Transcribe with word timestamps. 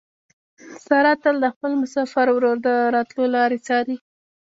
ساره 0.85 1.13
تل 1.23 1.35
د 1.43 1.47
خپل 1.55 1.71
مسافر 1.81 2.27
ورور 2.31 2.57
د 2.65 2.69
راتلو 2.95 3.23
لارې 3.35 3.57
څاري. 3.67 3.97